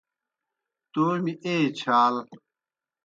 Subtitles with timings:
[0.93, 2.15] تومیْ ایئے چھال